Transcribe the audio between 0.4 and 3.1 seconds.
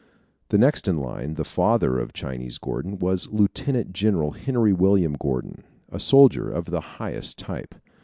The next in line, the father of Chinese Gordon,